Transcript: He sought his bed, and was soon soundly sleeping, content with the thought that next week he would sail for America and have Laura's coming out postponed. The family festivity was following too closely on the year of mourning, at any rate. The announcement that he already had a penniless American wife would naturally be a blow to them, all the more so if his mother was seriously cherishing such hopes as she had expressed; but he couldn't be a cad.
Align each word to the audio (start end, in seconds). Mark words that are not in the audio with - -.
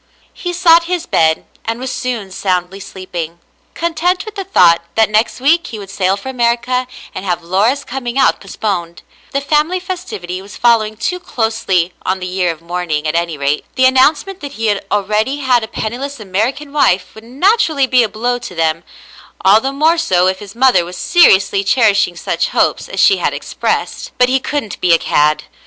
He 0.33 0.51
sought 0.51 0.85
his 0.85 1.05
bed, 1.05 1.45
and 1.63 1.79
was 1.79 1.91
soon 1.91 2.31
soundly 2.31 2.79
sleeping, 2.79 3.37
content 3.75 4.25
with 4.25 4.33
the 4.33 4.43
thought 4.43 4.81
that 4.95 5.11
next 5.11 5.39
week 5.39 5.67
he 5.67 5.77
would 5.77 5.91
sail 5.91 6.17
for 6.17 6.27
America 6.29 6.87
and 7.13 7.23
have 7.23 7.43
Laura's 7.43 7.83
coming 7.83 8.17
out 8.17 8.41
postponed. 8.41 9.03
The 9.29 9.41
family 9.41 9.79
festivity 9.79 10.41
was 10.41 10.57
following 10.57 10.97
too 10.97 11.19
closely 11.19 11.93
on 12.01 12.17
the 12.17 12.25
year 12.25 12.49
of 12.51 12.63
mourning, 12.63 13.05
at 13.07 13.13
any 13.13 13.37
rate. 13.37 13.63
The 13.75 13.85
announcement 13.85 14.39
that 14.39 14.53
he 14.53 14.75
already 14.91 15.35
had 15.41 15.63
a 15.63 15.67
penniless 15.67 16.19
American 16.19 16.73
wife 16.73 17.13
would 17.13 17.23
naturally 17.23 17.85
be 17.85 18.01
a 18.01 18.09
blow 18.09 18.39
to 18.39 18.55
them, 18.55 18.83
all 19.41 19.61
the 19.61 19.71
more 19.71 19.99
so 19.99 20.25
if 20.25 20.39
his 20.39 20.55
mother 20.55 20.83
was 20.83 20.97
seriously 20.97 21.63
cherishing 21.63 22.15
such 22.15 22.47
hopes 22.47 22.89
as 22.89 22.99
she 22.99 23.17
had 23.17 23.35
expressed; 23.35 24.13
but 24.17 24.29
he 24.29 24.39
couldn't 24.39 24.81
be 24.81 24.93
a 24.93 24.97
cad. 24.97 25.43